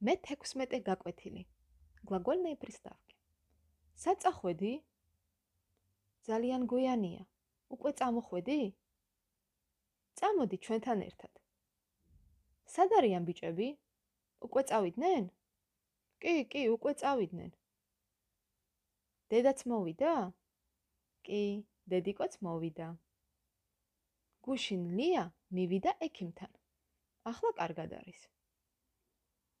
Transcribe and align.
მე 0.00 0.14
16 0.16 0.78
გაკვეთილი. 0.84 1.42
გლაგოლნაი 2.08 2.56
приставки. 2.60 3.16
საწახვედი? 4.04 4.70
ძალიან 6.28 6.62
გვიანია. 6.72 7.26
უკვე 7.76 7.92
წამოხვედი? 8.00 8.56
წამოდი 10.20 10.56
ჩვენთან 10.66 11.04
ერთად. 11.08 11.32
სად 12.76 12.96
არიან 13.00 13.28
ბიჭები? 13.28 13.68
უკვე 14.48 14.62
წავიდნენ? 14.72 15.28
კი, 16.24 16.34
კი, 16.52 16.64
უკვე 16.76 16.96
წავიდნენ. 17.04 17.52
დედაც 19.30 19.68
მოვიდა? 19.68 20.16
კი, 21.28 21.44
დედიკოც 21.92 22.40
მოვიდა. 22.48 22.88
გუშინ 24.48 24.82
ლია 24.96 25.30
მივიდა 25.52 25.92
ექიმთან. 26.08 26.52
ახლა 27.30 27.50
კარგად 27.62 27.92
არის. 28.00 28.20